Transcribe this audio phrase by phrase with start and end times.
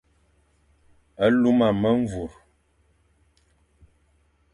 [1.41, 2.31] Luma memvur,